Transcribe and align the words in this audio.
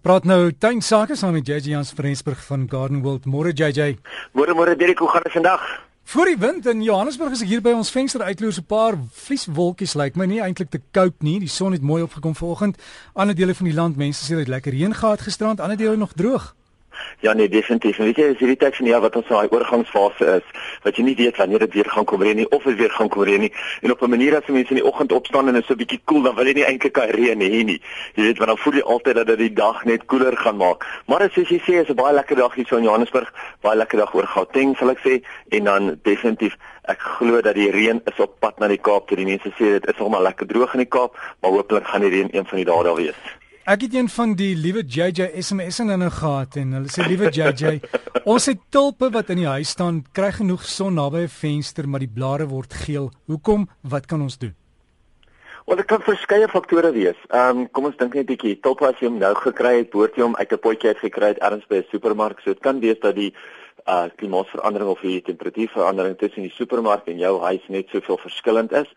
Praat 0.00 0.24
nou 0.24 0.46
tuinsake 0.56 1.12
saam 1.12 1.34
met 1.36 1.44
JJ 1.44 1.74
Jans 1.74 1.90
Frensburg 1.92 2.40
van 2.46 2.62
Garden 2.70 3.02
World. 3.04 3.26
Môre 3.28 3.50
JJ. 3.52 3.98
Môre 4.32 4.54
môre 4.56 4.72
Dirk, 4.72 4.98
hoe 4.98 5.08
gaan 5.12 5.26
dit 5.26 5.32
vandag? 5.32 5.66
Voor 6.08 6.24
die 6.24 6.38
wind 6.40 6.66
in 6.66 6.80
Johannesburg 6.82 7.34
is 7.36 7.42
ek 7.44 7.50
hier 7.50 7.60
by 7.60 7.74
ons 7.76 7.90
venster 7.92 8.24
uitloer 8.24 8.54
so 8.56 8.64
'n 8.64 8.70
paar 8.72 8.96
vlieswolkies 8.96 9.92
lyk 9.94 10.16
like 10.16 10.18
my 10.18 10.24
nie 10.24 10.40
eintlik 10.40 10.70
te 10.70 10.80
koud 10.90 11.20
nie. 11.20 11.38
Die 11.38 11.52
son 11.52 11.72
het 11.72 11.82
mooi 11.82 12.02
opgekom 12.02 12.34
vanoggend. 12.34 12.80
Ander 13.12 13.36
dele 13.36 13.54
van 13.54 13.66
die 13.66 13.74
land, 13.74 13.96
mense 13.96 14.24
sê 14.24 14.36
dit 14.36 14.48
lekker 14.48 14.72
reën 14.72 14.94
gehad 14.94 15.20
gisterand, 15.20 15.60
ander 15.60 15.76
dele 15.76 15.96
nog 15.96 16.12
droog. 16.16 16.54
Ja 17.20 17.32
nee, 17.32 17.48
definitief. 17.48 17.96
Weet 17.96 18.16
jy, 18.16 18.26
dis 18.32 18.38
hierdie 18.38 18.56
tyd 18.56 18.76
van 18.76 18.84
die 18.84 18.92
jaar 18.92 19.02
wat 19.04 19.16
ons 19.16 19.28
in 19.28 19.36
daai 19.36 19.52
oorgangsfase 19.52 20.26
is, 20.40 20.46
wat 20.82 20.96
jy 20.96 21.04
nie 21.04 21.16
weet 21.16 21.36
wanneer 21.36 21.58
dit 21.66 21.74
weer 21.74 21.90
gaan 21.92 22.04
kom 22.08 22.22
reën 22.22 22.36
nie 22.36 22.48
of 22.48 22.62
dit 22.62 22.78
weer 22.78 22.90
gaan 22.90 23.08
kom 23.12 23.22
reën 23.28 23.40
nie. 23.40 23.52
En 23.82 23.92
op 23.92 24.02
'n 24.02 24.10
manier 24.10 24.36
as 24.36 24.46
mense 24.46 24.70
in 24.70 24.80
die 24.80 24.86
oggend 24.86 25.12
opstaan 25.12 25.48
en 25.48 25.56
is 25.56 25.66
so 25.66 25.74
'n 25.74 25.76
bietjie 25.76 26.00
koel, 26.04 26.22
dan 26.22 26.34
wil 26.34 26.46
jy 26.46 26.54
nie 26.54 26.64
eintlik 26.64 26.92
kan 26.92 27.08
reën 27.08 27.40
hê 27.40 27.64
nie. 27.64 27.80
Jy 28.14 28.22
weet, 28.22 28.38
want 28.38 28.48
dan 28.48 28.58
voel 28.58 28.74
jy 28.74 28.82
altyd 28.82 29.14
dat 29.14 29.26
dit 29.26 29.38
die 29.38 29.52
dag 29.52 29.84
net 29.84 30.06
koeler 30.06 30.36
gaan 30.36 30.56
maak. 30.56 30.86
Maar 31.06 31.22
as 31.22 31.34
jy 31.34 31.60
sê 31.60 31.80
is 31.82 31.88
'n 31.88 31.94
baie 31.94 32.14
lekker 32.14 32.36
dag 32.36 32.54
hier 32.54 32.66
so 32.66 32.76
in 32.76 32.84
Johannesburg, 32.84 33.32
baie 33.60 33.76
lekker 33.76 33.98
dag 33.98 34.14
oor 34.14 34.26
Gauteng, 34.26 34.76
sal 34.76 34.90
ek 34.90 34.98
sê, 34.98 35.22
en 35.48 35.64
dan 35.64 35.98
definitief 36.02 36.56
ek 36.84 36.98
glo 36.98 37.40
dat 37.40 37.54
die 37.54 37.70
reën 37.70 38.00
is 38.04 38.20
op 38.20 38.40
pad 38.40 38.58
na 38.58 38.68
die 38.68 38.80
Kaap. 38.80 39.08
Die 39.08 39.24
mense 39.24 39.52
sê 39.58 39.78
dit 39.78 39.88
is 39.88 40.00
almal 40.00 40.22
lekker 40.22 40.46
droog 40.46 40.72
in 40.74 40.84
die 40.84 40.88
Kaap, 40.88 41.16
maar 41.40 41.50
hopelik 41.50 41.86
gaan 41.86 42.00
die 42.00 42.10
reën 42.10 42.28
een 42.32 42.46
van 42.46 42.56
die 42.56 42.64
dae 42.64 42.84
daar 42.84 42.94
wees. 42.96 43.39
Ek 43.68 43.82
het 43.84 43.92
een 43.94 44.08
van 44.08 44.30
die 44.40 44.54
liewe 44.56 44.80
JJ 44.88 45.26
SMS 45.36 45.82
in 45.82 45.90
hulle 45.92 46.08
gehad 46.10 46.54
en 46.56 46.70
hulle 46.78 46.88
sê 46.88 47.04
liewe 47.04 47.28
JJ, 47.28 47.74
ons 48.24 48.46
het 48.48 48.62
tulpe 48.72 49.10
wat 49.12 49.28
in 49.34 49.42
die 49.42 49.50
huis 49.50 49.74
staan, 49.76 49.98
kry 50.16 50.30
genoeg 50.32 50.64
son 50.64 50.96
naby 50.96 51.26
'n 51.26 51.28
venster, 51.28 51.84
maar 51.88 52.00
die 52.00 52.08
blare 52.08 52.46
word 52.48 52.72
geel. 52.72 53.10
Hoekom? 53.28 53.68
Wat 53.82 54.06
kan 54.06 54.22
ons 54.22 54.38
doen? 54.38 54.54
Wel, 55.66 55.76
dit 55.76 55.86
kan 55.86 56.00
verskeie 56.00 56.48
faktore 56.48 56.92
wees. 56.92 57.20
Ehm 57.28 57.58
um, 57.58 57.70
kom 57.70 57.84
ons 57.84 57.96
dink 57.96 58.14
net 58.14 58.24
'n 58.24 58.32
bietjie. 58.32 58.60
Tulpe 58.60 58.86
as 58.86 58.98
jy 58.98 59.06
hom 59.06 59.18
nou 59.18 59.34
gekry 59.34 59.76
het, 59.76 59.90
behoort 59.90 60.16
jy 60.16 60.22
hom 60.22 60.36
uit 60.36 60.52
'n 60.52 60.58
potjie 60.58 60.88
uit 60.88 60.98
gekry 60.98 61.26
het 61.26 61.38
ergens 61.38 61.66
by 61.68 61.76
'n 61.76 61.90
supermark. 61.90 62.40
So 62.40 62.52
dit 62.54 62.62
kan 62.62 62.80
wees 62.80 63.00
dat 63.00 63.14
die 63.14 63.34
uh 63.86 64.08
klimaatsverandering 64.16 64.90
of 64.90 65.00
die 65.00 65.22
temperatuurverandering 65.22 66.16
tussen 66.18 66.42
die 66.42 66.56
supermark 66.56 67.06
en 67.06 67.18
jou 67.18 67.40
huis 67.40 67.64
net 67.68 67.88
soveel 67.88 68.18
verskillend 68.18 68.72
is 68.72 68.88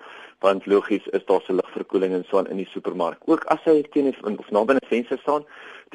want 0.44 0.66
logies 0.66 1.06
is 1.16 1.26
daar 1.26 1.42
se 1.42 1.54
ligverkoeling 1.54 2.14
en 2.14 2.26
so 2.28 2.38
aan 2.38 2.50
in 2.52 2.60
die 2.60 2.68
supermark. 2.68 3.22
Ook 3.32 3.46
as 3.54 3.64
hy 3.64 3.82
teen 3.94 4.10
die 4.10 4.38
of 4.38 4.50
naby 4.52 4.74
'n 4.76 4.88
venster 4.90 5.20
staan, 5.22 5.46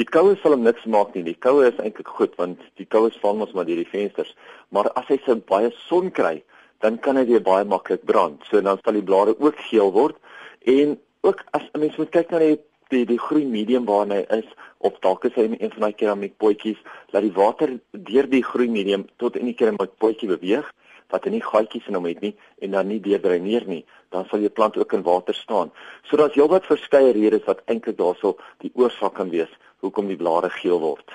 die 0.01 0.07
koue 0.09 0.37
sal 0.43 0.55
hom 0.57 0.63
niks 0.63 0.85
maak 0.85 1.15
nie. 1.15 1.23
Die 1.23 1.37
koue 1.47 1.67
is 1.67 1.81
eintlik 1.85 2.09
goed 2.09 2.37
want 2.41 2.61
die 2.81 2.87
koue 2.87 3.11
val 3.23 3.37
mos 3.37 3.53
maar 3.53 3.67
deur 3.69 3.83
die 3.83 3.93
vensters. 3.93 4.35
Maar 4.71 4.89
as 5.01 5.09
hy 5.09 5.19
so 5.25 5.37
baie 5.37 5.71
son 5.89 6.11
kry, 6.11 6.43
dan 6.81 6.99
kan 6.99 7.17
hy 7.17 7.27
weer 7.27 7.43
baie 7.43 7.65
maklik 7.65 8.05
brand. 8.05 8.45
So 8.49 8.61
dan 8.61 8.79
sal 8.85 8.93
die 8.93 9.03
blare 9.03 9.37
ook 9.39 9.61
geel 9.69 9.93
word 9.93 10.17
en 10.65 10.99
ook 11.21 11.45
as 11.53 11.69
'n 11.75 11.81
mens 11.81 11.97
moet 11.97 12.11
kyk 12.11 12.31
na 12.31 12.39
die 12.39 12.59
die 12.89 13.05
die 13.05 13.19
groei 13.19 13.45
medium 13.45 13.85
waarna 13.85 14.15
hy 14.15 14.39
is 14.39 14.49
of 14.79 14.99
dalk 15.01 15.25
is 15.25 15.35
hy 15.35 15.43
in 15.43 15.57
een 15.61 15.71
van 15.71 15.81
daai 15.81 15.93
keramiek 15.93 16.37
potjies, 16.39 16.79
laat 17.13 17.23
die 17.23 17.35
water 17.35 17.81
deur 17.93 18.27
die 18.31 18.43
groei 18.43 18.69
medium 18.69 19.05
tot 19.17 19.37
in 19.37 19.45
die 19.45 19.55
keramiek 19.55 19.93
potjie 19.99 20.29
beweeg 20.29 20.73
wat 21.13 21.29
nie 21.33 21.43
gaatjies 21.45 21.87
in 21.89 21.97
hom 21.99 22.09
het 22.09 22.21
nie 22.25 22.35
en 22.65 22.77
dan 22.77 22.89
nie 22.89 23.01
deurdreineer 23.01 23.67
nie, 23.67 23.85
dan 24.13 24.27
sal 24.29 24.43
jou 24.45 24.51
plant 24.51 24.77
ook 24.77 24.93
in 24.93 25.07
water 25.07 25.35
staan. 25.35 25.73
So 26.09 26.17
daar's 26.17 26.37
heelwat 26.37 26.69
verskeie 26.69 27.13
redes 27.17 27.47
wat 27.47 27.65
eintlik 27.67 27.97
daarso 27.99 28.37
die 28.65 28.73
oorsaak 28.75 29.17
kan 29.21 29.31
wees 29.31 29.53
hoekom 29.81 30.09
die 30.11 30.19
blare 30.19 30.51
geel 30.51 30.81
word. 30.83 31.09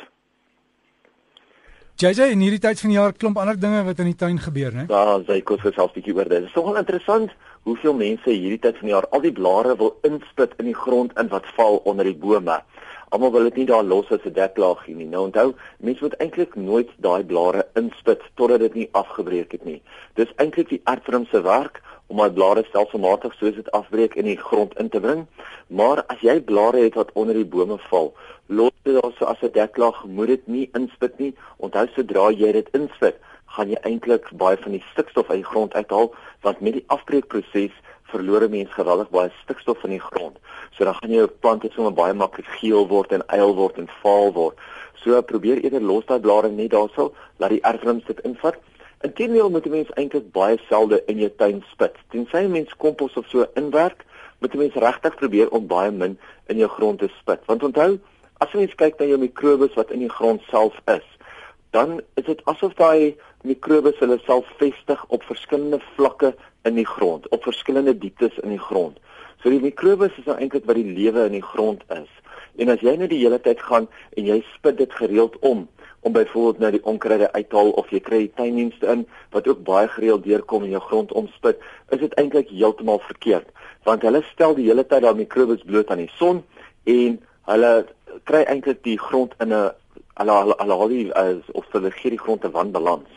JJ 2.02 2.32
in 2.34 2.42
hierdie 2.42 2.60
tyd 2.60 2.80
van 2.82 2.90
die 2.90 2.98
jaar 2.98 3.14
klomp 3.14 3.38
ander 3.38 3.58
dinge 3.60 3.84
wat 3.86 4.00
in 4.02 4.08
die 4.10 4.18
tuin 4.18 4.40
gebeur, 4.42 4.74
né? 4.74 4.88
Ja, 4.90 5.20
sy 5.28 5.38
kos 5.46 5.62
self 5.76 5.94
bietjie 5.94 6.16
oor 6.18 6.26
dit. 6.26 6.42
Dit 6.42 6.50
is 6.50 6.56
nogal 6.58 6.80
interessant 6.82 7.36
hoeveel 7.70 7.94
mense 8.00 8.34
hierdie 8.34 8.60
tyd 8.64 8.80
van 8.80 8.90
die 8.90 8.96
jaar 8.96 9.08
al 9.14 9.22
die 9.22 9.32
blare 9.32 9.76
wil 9.78 9.94
inspit 10.10 10.56
in 10.58 10.72
die 10.72 10.76
grond 10.76 11.14
in 11.22 11.30
wat 11.30 11.46
val 11.56 11.78
onder 11.90 12.10
die 12.10 12.18
bome. 12.18 12.58
Almal 13.14 13.32
wil 13.32 13.44
dit 13.46 13.58
nie 13.62 13.66
daar 13.70 13.84
los 13.86 14.08
as 14.16 14.24
'n 14.26 14.34
deklaagie 14.34 14.96
nie. 14.96 15.06
Nou 15.06 15.26
onthou, 15.26 15.54
mense 15.78 16.02
moet 16.04 16.16
eintlik 16.18 16.56
nooit 16.56 16.90
daai 16.98 17.24
blare 17.24 17.68
inspit 17.82 18.22
totdat 18.36 18.60
dit 18.60 18.74
nie 18.74 18.90
afgebreek 18.92 19.52
het 19.52 19.66
nie. 19.66 19.82
Dis 20.16 20.34
eintlik 20.36 20.70
die 20.70 20.82
aardvorm 20.84 21.26
se 21.26 21.42
werk 21.42 21.82
om 22.08 22.18
daai 22.18 22.32
blare 22.32 22.64
stelselmatig 22.64 23.34
soos 23.34 23.56
dit 23.56 23.72
afbreek 23.72 24.16
in 24.16 24.26
die 24.26 24.38
grond 24.38 24.74
in 24.80 24.90
te 24.90 25.00
bring. 25.00 25.28
Maar 25.68 26.04
as 26.08 26.26
jy 26.26 26.42
blare 26.42 26.82
het 26.82 26.96
wat 26.96 27.14
onder 27.14 27.36
die 27.36 27.46
bome 27.46 27.78
val, 27.78 28.14
los 28.48 28.74
dit 28.84 29.02
daar 29.02 29.14
so 29.20 29.26
as 29.26 29.44
'n 29.44 29.54
deklaag, 29.54 30.06
moet 30.06 30.28
dit 30.28 30.48
nie 30.48 30.70
inspit 30.74 31.20
nie. 31.20 31.36
Onthou 31.58 31.88
sodra 31.88 32.32
jy 32.32 32.52
dit 32.52 32.70
inspit, 32.74 33.16
gaan 33.46 33.70
jy 33.70 33.78
eintlik 33.86 34.30
baie 34.32 34.58
van 34.58 34.72
die 34.72 34.84
stikstof 34.92 35.30
uit 35.30 35.44
die 35.44 35.52
grond 35.52 35.74
uithaal 35.74 36.14
want 36.42 36.60
met 36.60 36.74
die 36.74 36.86
afbreekproses 36.88 37.74
verloor 38.14 38.46
mense 38.50 38.74
geweldig 38.74 39.10
baie 39.14 39.32
stikstof 39.42 39.84
in 39.88 39.96
die 39.98 40.04
grond. 40.04 40.38
So 40.78 40.86
dan 40.86 40.96
gaan 41.00 41.16
jou 41.16 41.28
plante 41.28 41.70
sommer 41.74 41.94
baie 41.94 42.14
maklik 42.14 42.48
geel 42.60 42.88
word 42.88 43.12
en 43.12 43.26
eil 43.38 43.56
word 43.58 43.78
en 43.82 43.90
vaal 44.02 44.32
word. 44.38 44.62
So 45.04 45.22
probeer 45.22 45.64
eerder 45.64 45.84
los 45.84 46.06
daai 46.08 46.22
blare 46.24 46.50
net 46.50 46.72
daarsel, 46.72 47.12
laat 47.42 47.56
die 47.56 47.64
erfrums 47.68 48.06
dit 48.08 48.22
invat. 48.28 48.60
Inteendeel 49.04 49.50
moet 49.50 49.66
'n 49.66 49.76
mens 49.76 49.92
eintlik 50.00 50.32
baie 50.32 50.58
selde 50.70 51.04
in 51.12 51.20
jou 51.20 51.32
tuin 51.38 51.64
spit. 51.72 51.96
Tensy 52.12 52.46
'n 52.46 52.52
mens 52.52 52.72
kompos 52.78 53.18
of 53.18 53.28
so 53.28 53.46
inwerk, 53.56 54.06
moet 54.40 54.54
'n 54.54 54.58
mens 54.58 54.74
regtig 54.74 55.16
probeer 55.16 55.50
om 55.50 55.68
baie 55.68 55.92
min 55.92 56.20
in 56.48 56.58
jou 56.58 56.70
grond 56.70 57.00
te 57.00 57.10
spit. 57.20 57.40
Want 57.46 57.64
onthou, 57.64 58.00
as 58.38 58.52
jy 58.52 58.60
mens 58.60 58.76
kyk 58.76 59.00
na 59.00 59.06
jou 59.06 59.18
mikrobes 59.18 59.74
wat 59.74 59.92
in 59.92 60.00
die 60.00 60.10
grond 60.10 60.42
self 60.50 60.80
is, 60.86 61.08
dan 61.72 62.02
is 62.14 62.26
dit 62.26 62.42
asof 62.46 62.74
daai 62.74 63.16
mikrobes 63.44 64.00
hulle 64.00 64.20
self 64.26 64.46
vestig 64.58 65.06
op 65.08 65.24
verskillende 65.24 65.80
vlakke 65.96 66.36
in 66.64 66.76
die 66.80 66.88
grond, 66.88 67.28
op 67.30 67.44
verskillende 67.44 67.98
dieptes 67.98 68.38
in 68.44 68.50
die 68.56 68.62
grond. 68.62 69.00
So 69.44 69.52
die 69.52 69.60
mikrobes 69.60 70.16
is 70.18 70.28
nou 70.30 70.38
eintlik 70.40 70.68
wat 70.70 70.80
die 70.80 70.94
lewe 70.96 71.26
in 71.28 71.38
die 71.38 71.44
grond 71.44 71.84
is. 71.92 72.10
En 72.62 72.70
as 72.70 72.84
jy 72.86 72.96
net 72.96 73.12
die 73.12 73.22
hele 73.24 73.40
tyd 73.42 73.62
gaan 73.66 73.90
en 74.16 74.30
jy 74.30 74.40
spit 74.54 74.78
dit 74.80 74.94
gereeld 74.94 75.36
om, 75.42 75.66
om 76.04 76.16
byvoorbeeld 76.16 76.60
nou 76.60 76.72
die 76.76 76.84
onkruide 76.88 77.32
uithaal 77.34 77.72
of 77.80 77.90
jy 77.92 78.00
kry 78.04 78.22
tuindienste 78.38 78.88
in 78.92 79.06
wat 79.36 79.48
ook 79.48 79.64
baie 79.68 79.88
gereeld 79.92 80.24
deurkom 80.28 80.64
in 80.68 80.76
jou 80.76 80.82
grond 80.84 81.12
omspit, 81.12 81.60
is 81.96 82.00
dit 82.04 82.16
eintlik 82.20 82.52
heeltemal 82.52 83.02
verkeerd, 83.08 83.48
want 83.88 84.04
hulle 84.08 84.24
stel 84.32 84.56
die 84.56 84.68
hele 84.70 84.86
tyd 84.88 85.04
daai 85.04 85.16
mikrobes 85.20 85.64
bloot 85.68 85.92
aan 85.92 86.04
die 86.04 86.12
son 86.20 86.44
en 86.92 87.20
hulle 87.52 87.72
kry 88.30 88.44
eintlik 88.48 88.84
die 88.88 89.00
grond 89.00 89.36
in 89.44 89.54
'n 89.54 89.72
hulle 90.20 90.34
hulle 90.60 90.76
hulle 90.84 91.14
as 91.18 91.52
of 91.54 91.66
hulle 91.72 91.92
gee 91.92 92.12
die 92.16 92.24
grond 92.26 92.46
'n 92.46 92.52
wanbalans. 92.52 93.10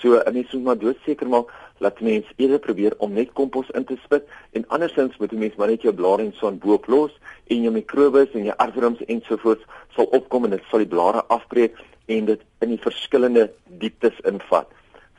So 0.00 0.18
'n 0.18 0.32
mens 0.32 0.52
moet 0.52 0.62
maar 0.62 0.78
doodseker 0.78 1.28
maak 1.28 1.52
dat 1.78 2.00
mens 2.00 2.26
eerder 2.36 2.58
probeer 2.58 2.94
om 2.98 3.12
net 3.12 3.32
kompos 3.32 3.70
in 3.70 3.84
te 3.84 3.96
spit 4.04 4.24
en 4.52 4.68
andersins 4.68 5.16
moet 5.16 5.32
'n 5.32 5.38
mens 5.38 5.54
maar 5.56 5.68
net 5.68 5.82
jou 5.82 5.94
blare 5.94 6.22
en 6.22 6.32
so 6.36 6.46
aan 6.46 6.58
boop 6.58 6.86
los 6.86 7.12
en 7.46 7.62
jou 7.62 7.72
mikrobes 7.72 8.32
en 8.32 8.44
jou 8.44 8.54
aardworms 8.56 9.04
ensovoorts 9.04 9.64
sal 9.94 10.04
opkom 10.04 10.44
en 10.44 10.50
dit 10.50 10.62
sal 10.70 10.78
die 10.78 10.94
blare 10.94 11.24
afbreek 11.24 11.76
en 12.06 12.24
dit 12.24 12.40
in 12.58 12.68
die 12.68 12.80
verskillende 12.82 13.50
dieptes 13.64 14.20
invat. 14.24 14.68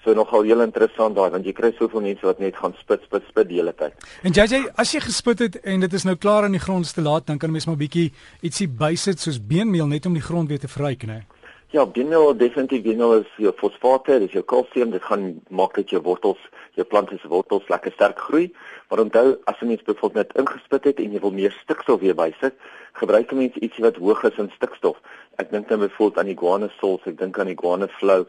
So 0.04 0.14
nogal 0.14 0.46
heel 0.48 0.62
interessant 0.62 1.16
daai 1.16 1.30
want 1.34 1.46
jy 1.46 1.54
kry 1.54 1.74
soveel 1.76 2.02
mense 2.02 2.26
wat 2.26 2.40
net 2.40 2.56
gaan 2.56 2.74
spit 2.80 3.02
spit 3.04 3.24
spit 3.28 3.50
die 3.50 3.58
hele 3.60 3.74
tyd. 3.76 3.94
En 4.24 4.32
JJ, 4.32 4.70
as 4.76 4.94
jy 4.96 5.00
gespit 5.00 5.40
het 5.40 5.56
en 5.64 5.80
dit 5.80 5.94
is 5.94 6.04
nou 6.04 6.16
klaar 6.16 6.46
in 6.46 6.52
die 6.52 6.64
grond 6.64 6.94
te 6.94 7.02
laat, 7.02 7.28
dan 7.28 7.38
kan 7.38 7.52
mens 7.52 7.66
maar 7.66 7.76
bietjie 7.76 8.14
ietsie 8.42 8.68
bysit 8.68 9.20
soos 9.20 9.40
beenmeel 9.40 9.88
net 9.88 10.06
om 10.06 10.14
die 10.14 10.24
grond 10.24 10.50
weer 10.50 10.60
te 10.60 10.68
verryk, 10.72 11.04
né? 11.04 11.26
Ja, 11.76 11.86
beenmeel 11.86 12.38
definitief 12.38 12.82
beenmeel 12.82 13.14
is 13.14 13.32
jou 13.38 13.54
fosfate, 13.60 14.20
dis 14.20 14.32
jou 14.32 14.44
kalsium, 14.44 14.92
dit 14.92 15.04
gaan 15.04 15.42
maak 15.50 15.76
dat 15.76 15.90
jou 15.90 16.02
wortels, 16.02 16.40
jou 16.80 16.86
plante 16.88 17.18
se 17.18 17.28
wortels 17.28 17.68
lekker 17.68 17.92
sterk 17.92 18.20
groei. 18.20 18.54
Maar 18.90 19.00
onthou, 19.00 19.38
as 19.46 19.62
'n 19.62 19.68
mens 19.68 19.84
byvoorbeeld 19.84 20.28
net 20.28 20.38
ingespit 20.38 20.84
het 20.84 21.00
en 21.00 21.12
jy 21.12 21.20
wil 21.20 21.32
meer 21.32 21.52
stikstof 21.64 22.00
weer 22.00 22.16
bysit, 22.16 22.54
gebruik 22.94 23.32
'n 23.32 23.38
mens 23.38 23.56
ietsie 23.56 23.84
wat 23.84 23.96
hoog 23.96 24.24
is 24.24 24.38
in 24.38 24.52
stikstof. 24.56 24.98
Ek 25.36 25.52
dink 25.52 25.68
dan 25.68 25.80
byvoorbeeld 25.80 26.20
aan 26.20 26.32
die 26.32 26.38
guano 26.38 26.70
sols, 26.80 27.02
ek 27.06 27.18
dink 27.18 27.40
aan 27.40 27.52
die 27.52 27.60
guano 27.62 27.88
flow 27.88 28.26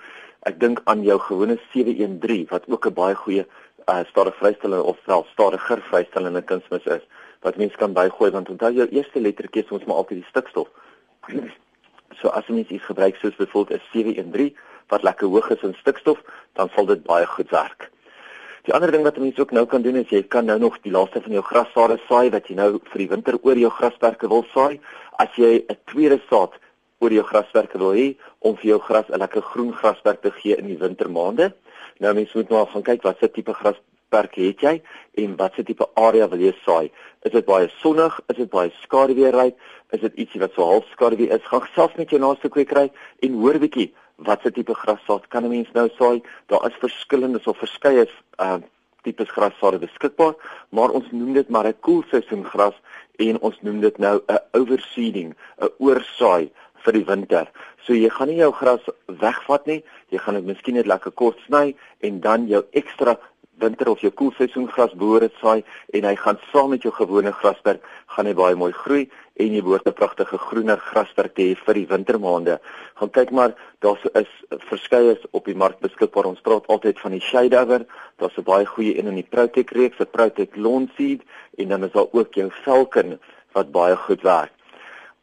Ek 0.47 0.61
dink 0.63 0.81
aan 0.87 1.03
jou 1.03 1.19
gewone 1.19 1.57
713 1.73 2.47
wat 2.51 2.69
ook 2.71 2.87
'n 2.87 2.95
baie 2.95 3.15
goeie 3.15 3.45
uh, 3.45 4.05
stadige 4.11 4.37
vrystellende 4.37 4.85
of 4.85 4.99
wel 5.05 5.27
stadiger 5.33 5.83
vrystellende 5.91 6.43
kunsmis 6.43 6.85
is 6.85 7.05
wat 7.41 7.57
mens 7.57 7.75
kan 7.77 7.93
bygooi 7.93 8.31
want 8.31 8.49
onthou 8.49 8.73
jou 8.73 8.89
eerste 8.89 9.21
lettertjie 9.21 9.65
is 9.65 9.71
ons 9.71 9.85
maar 9.85 9.97
altyd 9.97 10.23
die 10.23 10.31
stikstof. 10.31 10.69
So 12.21 12.29
as 12.29 12.47
mens 12.47 12.69
iets 12.69 12.85
gebruik 12.85 13.17
soos 13.17 13.37
byvoorbeeld 13.37 13.81
'n 13.81 13.91
713 13.93 14.57
wat 14.89 15.03
lekker 15.03 15.29
hoog 15.29 15.51
is 15.51 15.63
in 15.63 15.75
stikstof, 15.75 16.19
dan 16.53 16.69
sal 16.75 16.87
dit 16.87 17.03
baie 17.03 17.27
goed 17.27 17.51
werk. 17.51 17.91
Die 18.65 18.75
ander 18.75 18.91
ding 18.91 19.03
wat 19.03 19.17
mense 19.17 19.41
ook 19.41 19.51
nou 19.51 19.67
kan 19.67 19.83
doen 19.83 19.97
is 19.97 20.09
jy 20.09 20.23
kan 20.23 20.45
nou 20.45 20.59
nog 20.59 20.81
die 20.83 20.93
laaste 20.93 21.23
van 21.23 21.33
jou 21.33 21.43
grassade 21.43 21.99
saai 22.09 22.31
wat 22.31 22.49
jy 22.49 22.55
nou 22.55 22.81
vir 22.91 22.99
die 22.99 23.09
winter 23.09 23.39
oor 23.43 23.57
jou 23.57 23.71
grasperke 23.71 24.29
wil 24.29 24.45
saai. 24.55 24.81
As 25.19 25.29
jy 25.37 25.65
'n 25.69 25.77
tweede 25.85 26.21
saad 26.31 26.53
oor 26.99 27.13
jou 27.13 27.25
grasperke 27.25 27.79
wil 27.79 27.95
hê 27.95 28.17
om 28.39 28.57
vir 28.57 28.67
jou 28.71 28.79
gras 28.79 29.09
'n 29.09 29.19
lekker 29.19 29.43
groen 29.43 29.73
grasperk 29.73 30.23
te 30.23 30.31
gee 30.31 30.57
in 30.57 30.67
die 30.67 30.79
wintermaande. 30.79 31.53
Nou 31.99 32.15
mense 32.15 32.37
moet 32.37 32.51
maar 32.51 32.67
gaan 32.67 32.83
kyk 32.83 33.03
watse 33.03 33.31
tipe 33.31 33.55
grasperk 34.09 34.35
het 34.37 34.61
jy 34.63 34.83
en 35.19 35.37
watse 35.37 35.63
tipe 35.65 35.87
area 35.97 36.29
wil 36.29 36.41
jy 36.41 36.53
saai. 36.65 36.91
Is 37.25 37.33
dit 37.33 37.45
baie 37.47 37.69
sonnig? 37.81 38.21
Is 38.29 38.37
dit 38.37 38.51
baie 38.51 38.71
skaduweeryk? 38.83 39.57
Is 39.93 40.01
dit 40.01 40.15
ietsie 40.17 40.41
wat 40.41 40.53
so 40.55 40.65
half 40.65 40.85
skaduwee 40.93 41.31
is? 41.31 41.45
Gaan 41.45 41.67
self 41.75 41.97
met 41.97 42.11
jou 42.11 42.21
naaste 42.21 42.49
kwekery 42.49 42.91
en 43.23 43.35
hoor 43.41 43.59
bietjie 43.59 43.93
watse 44.17 44.51
tipe 44.51 44.75
grassaad 44.75 45.29
kan 45.29 45.45
'n 45.45 45.51
mens 45.51 45.69
nou 45.75 45.89
saai. 45.99 46.23
Daar 46.49 46.67
is 46.67 46.81
verskillende 46.81 47.41
so 47.41 47.53
verskeie 47.53 48.09
uh 48.39 48.59
tipes 49.05 49.31
grassaad 49.31 49.81
beskikbaar, 49.81 50.35
maar 50.71 50.91
ons 50.91 51.07
noem 51.13 51.33
dit 51.33 51.49
maar 51.49 51.67
'n 51.67 51.81
koelseisoen 51.81 52.45
gras 52.45 52.75
en 53.19 53.41
ons 53.41 53.57
noem 53.63 53.81
dit 53.81 53.99
nou 53.99 54.21
'n 54.27 54.39
overseeding, 54.53 55.35
'n 55.61 55.69
oorsaai 55.79 56.51
vir 56.85 56.93
die 56.93 57.05
winter. 57.05 57.47
So 57.85 57.95
jy 57.95 58.09
gaan 58.09 58.29
nie 58.29 58.37
jou 58.37 58.53
gras 58.53 58.85
wegvat 59.07 59.67
nie, 59.67 59.85
jy 60.11 60.19
gaan 60.19 60.35
dit 60.35 60.45
miskien 60.45 60.75
net 60.75 60.87
lekker 60.87 61.11
kort 61.11 61.39
sny 61.47 61.75
en 62.01 62.21
dan 62.21 62.47
jou 62.47 62.65
ekstra 62.73 63.19
winter 63.59 63.89
of 63.91 64.01
jou 64.01 64.11
koelseisoen 64.11 64.69
gras 64.73 64.93
behoort 64.95 65.35
saai 65.41 65.65
en 65.97 66.05
hy 66.05 66.15
gaan 66.17 66.39
saam 66.53 66.71
met 66.71 66.83
jou 66.83 66.93
gewone 66.93 67.33
grasperk 67.33 67.83
gaan 68.15 68.27
hy 68.27 68.35
baie 68.35 68.59
mooi 68.59 68.73
groei 68.73 69.09
en 69.39 69.55
jy 69.55 69.63
behoort 69.63 69.87
'n 69.87 69.95
pragtige 70.01 70.39
groener 70.39 70.79
grasperk 70.91 71.35
te 71.35 71.43
hê 71.43 71.55
vir 71.67 71.75
die 71.75 71.87
wintermaande. 71.87 72.59
Gaan 72.99 73.11
kyk 73.11 73.31
maar, 73.31 73.55
daar 73.81 73.99
is 74.15 74.31
verskeie 74.71 75.19
op 75.31 75.45
die 75.45 75.55
mark 75.55 75.79
beskikbaar. 75.81 76.27
Ons 76.27 76.41
praat 76.41 76.67
altyd 76.67 76.99
van 76.99 77.13
die 77.13 77.21
Shadeover. 77.21 77.87
Daar's 78.19 78.39
'n 78.39 78.43
baie 78.43 78.67
goeie 78.67 78.99
een 78.99 79.07
in 79.07 79.15
die 79.15 79.29
Protect 79.31 79.71
reeks, 79.71 79.99
die 79.99 80.07
Protect 80.07 80.57
Lawn 80.57 80.91
Seed 80.97 81.23
en 81.59 81.69
dan 81.69 81.85
is 81.85 81.93
daar 81.93 82.11
ook 82.13 82.35
jou 82.35 82.51
Falcon 82.51 83.19
wat 83.53 83.73
baie 83.73 83.97
goed 83.97 84.23
werk. 84.23 84.53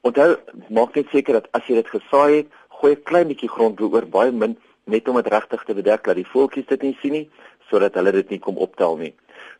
Onthou, 0.02 0.38
maak 0.70 0.96
net 0.96 1.08
seker 1.10 1.34
dat 1.34 1.48
as 1.52 1.68
jy 1.68 1.76
dit 1.76 1.88
gesaai 1.88 2.36
het, 2.36 2.48
gooi 2.70 2.94
'n 2.94 3.04
klein 3.04 3.28
bietjie 3.28 3.50
grond 3.50 3.82
oor 3.82 4.06
baie 4.06 4.32
min 4.32 4.58
net 4.86 5.08
om 5.08 5.16
dit 5.16 5.28
regtig 5.34 5.64
te 5.66 5.74
bedek 5.74 6.04
dat 6.04 6.16
die 6.16 6.28
voeltjies 6.30 6.70
dit 6.70 6.82
nie 6.82 6.98
sien 7.02 7.12
nie 7.12 7.30
sodat 7.70 7.96
hulle 7.98 8.12
dit 8.12 8.30
nie 8.30 8.40
kom 8.40 8.58
optel 8.62 8.98
nie. 8.98 9.14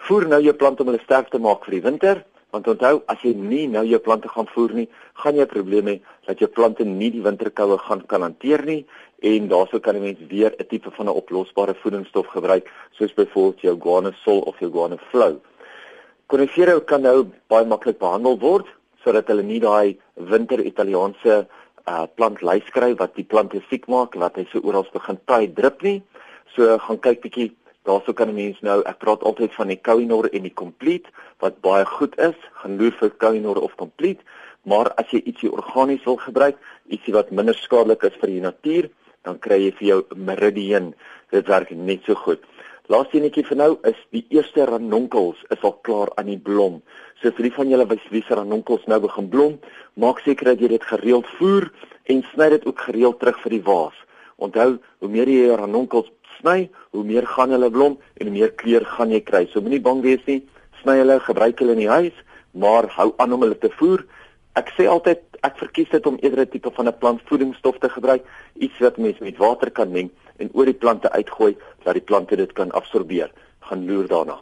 Voer 0.06 0.28
nou 0.30 0.42
jou 0.44 0.54
plante 0.54 0.84
om 0.84 0.92
hulle 0.92 1.02
sterk 1.04 1.32
te 1.34 1.42
maak 1.42 1.66
vir 1.66 1.80
die 1.80 1.86
winter, 1.88 2.22
want 2.54 2.68
onthou 2.72 3.00
as 3.12 3.24
jy 3.26 3.34
nie 3.34 3.66
nou 3.68 3.84
jou 3.88 4.00
plante 4.00 4.30
gaan 4.32 4.48
voer 4.54 4.76
nie, 4.78 4.86
gaan 5.24 5.40
jy 5.40 5.48
probleme 5.50 5.96
hê 5.96 6.30
dat 6.30 6.40
jou 6.42 6.50
plante 6.50 6.86
nie 6.86 7.10
die 7.12 7.24
winterkoue 7.26 7.78
gaan 7.88 8.06
kan 8.12 8.24
hanteer 8.26 8.64
nie 8.66 8.86
en 9.26 9.50
daarsou 9.50 9.80
kan 9.80 9.96
'n 9.96 10.02
mens 10.02 10.20
weer 10.30 10.54
'n 10.60 10.68
tipe 10.70 10.92
van 10.92 11.08
'n 11.08 11.18
oplosbare 11.22 11.74
voedingsstof 11.74 12.28
gebruik 12.28 12.70
soos 12.98 13.14
byvoorbeeld 13.14 13.62
jou 13.62 13.76
guano 13.80 14.12
sol 14.24 14.40
of 14.40 14.60
jou 14.60 14.72
guano 14.72 14.98
flow. 15.12 15.42
Conifero 16.28 16.82
kan 16.82 17.02
nou 17.02 17.28
baie 17.48 17.66
maklik 17.66 18.00
behandel 18.00 18.40
word 18.40 18.68
sodat 19.04 19.28
hulle 19.28 19.44
nie 19.44 19.60
daai 19.60 19.98
winter 20.16 20.60
Italiaanse 20.60 21.48
uh 21.88 22.06
plant 22.16 22.42
lys 22.42 22.70
kry 22.74 22.94
wat 23.00 23.16
die 23.16 23.28
plante 23.28 23.62
siek 23.70 23.88
maak, 23.88 24.16
laat 24.16 24.36
hy 24.36 24.48
so 24.52 24.60
oral 24.64 24.88
begin 24.94 25.20
taai 25.26 25.48
drup 25.48 25.84
nie. 25.84 26.02
So 26.56 26.78
gaan 26.78 27.00
kyk 27.00 27.22
bietjie 27.22 27.52
Daarso 27.86 28.14
kan 28.14 28.30
'n 28.30 28.34
mens 28.34 28.60
nou, 28.62 28.82
ek 28.82 28.98
praat 28.98 29.22
altyd 29.24 29.54
van 29.54 29.68
die 29.68 29.82
Koinor 29.88 30.26
en 30.34 30.42
die 30.42 30.54
Complete 30.54 31.10
wat 31.38 31.62
baie 31.62 31.86
goed 31.86 32.18
is, 32.18 32.38
gaan 32.54 32.78
loer 32.78 32.96
vir 33.00 33.12
Koinor 33.24 33.62
of 33.62 33.76
Complete, 33.76 34.24
maar 34.64 34.90
as 34.98 35.12
jy 35.14 35.22
ietsie 35.22 35.52
organies 35.52 36.04
wil 36.04 36.18
gebruik, 36.18 36.58
ietsie 36.90 37.14
wat 37.14 37.30
minder 37.32 37.54
skadelik 37.54 38.04
is 38.04 38.18
vir 38.22 38.30
die 38.34 38.42
natuur, 38.42 38.90
dan 39.22 39.38
kry 39.40 39.60
jy 39.66 39.72
vir 39.78 39.88
jou 39.88 40.00
Meridian. 40.16 40.94
Dit 41.30 41.48
werk 41.48 41.70
net 41.70 42.02
so 42.06 42.16
goed. 42.16 42.42
Laaste 42.86 43.18
enetjie 43.18 43.42
vir 43.48 43.58
nou 43.58 43.72
is 43.90 43.98
die 44.14 44.22
eerste 44.30 44.62
ranonkels 44.70 45.40
is 45.50 45.64
al 45.66 45.72
klaar 45.88 46.12
aan 46.22 46.28
die 46.30 46.38
blom. 46.38 46.84
So 47.18 47.34
vir 47.34 47.48
die 47.48 47.54
van 47.56 47.72
julle 47.72 47.88
wat 47.90 48.04
wie 48.14 48.22
se 48.22 48.36
ranonkels 48.38 48.84
nou 48.92 49.00
begin 49.02 49.30
blom, 49.34 49.56
maak 49.98 50.20
seker 50.22 50.52
dat 50.52 50.60
jy 50.62 50.70
dit 50.76 50.84
gereeld 50.86 51.26
voer 51.40 51.66
en 52.14 52.22
sny 52.30 52.52
dit 52.54 52.68
ook 52.70 52.84
gereeld 52.86 53.18
terug 53.24 53.40
vir 53.42 53.56
die 53.56 53.64
waas. 53.66 53.96
Onthou, 54.38 54.76
hoe 55.02 55.10
meer 55.10 55.32
jy 55.34 55.56
ranonkels 55.58 56.12
sny, 56.36 56.68
hoe 56.94 57.02
meer 57.08 57.26
gaan 57.32 57.56
hulle 57.56 57.72
blom 57.74 57.96
en 58.20 58.30
hoe 58.30 58.36
meer 58.36 58.54
kleur 58.54 58.86
gaan 58.86 59.16
jy 59.16 59.24
kry. 59.26 59.48
So 59.50 59.66
moenie 59.66 59.82
bang 59.82 60.04
wees 60.06 60.22
nie. 60.30 60.44
Sny 60.84 61.00
hulle, 61.02 61.18
gebruik 61.26 61.64
hulle 61.64 61.74
in 61.74 61.82
die 61.88 61.90
huis, 61.90 62.20
maar 62.54 62.86
hou 63.00 63.16
aan 63.18 63.34
om 63.34 63.48
hulle 63.48 63.58
te 63.58 63.74
voer. 63.80 64.06
Ek 64.62 64.70
sê 64.78 64.86
altyd 64.86 65.26
ek 65.42 65.58
verkies 65.58 65.90
dit 65.90 66.06
om 66.06 66.22
eerder 66.22 66.46
'n 66.46 66.54
tipe 66.54 66.70
van 66.70 66.86
'n 66.86 67.00
plantvoedingsstof 67.02 67.82
te 67.82 67.90
gebruik, 67.90 68.22
iets 68.62 68.78
wat 68.78 69.02
mens 69.02 69.18
met 69.20 69.42
water 69.42 69.72
kan 69.72 69.90
meng 69.90 70.14
en 70.38 70.50
oor 70.54 70.66
die 70.66 70.74
plante 70.74 71.12
uitgooi 71.12 71.58
dat 71.84 71.94
die 71.94 72.04
plante 72.04 72.36
dit 72.36 72.54
kan 72.54 72.72
absorbeer. 72.72 73.32
Gaan 73.60 73.86
loer 73.86 74.08
daarna. 74.08 74.40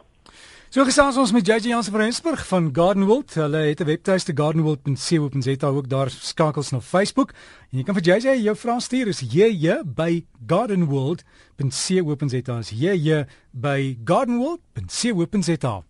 So 0.74 0.82
gesels 0.82 1.14
ons 1.22 1.30
met 1.30 1.46
JJ 1.46 1.70
Jansen 1.70 1.94
van 1.94 2.02
Rensburg 2.02 2.40
van 2.50 2.64
Gardenwold. 2.74 3.30
Hulle 3.38 3.56
het 3.56 3.80
'n 3.80 3.86
webtuiste 3.86 4.32
gardenwold.co.za 4.34 5.66
ook 5.66 5.88
daar 5.88 6.10
skakels 6.10 6.70
na 6.70 6.80
Facebook. 6.80 7.30
En 7.70 7.78
jy 7.78 7.84
kan 7.84 7.94
vir 7.94 8.02
JJ 8.02 8.42
jou 8.42 8.56
vrae 8.56 8.80
stuur 8.80 9.06
is 9.06 9.20
JJ 9.20 9.82
by 9.84 10.24
gardenwold.co.za. 10.46 12.58
Is 12.58 12.70
JJ 12.70 13.24
by 13.52 13.98
gardenwold.co.za. 14.04 15.84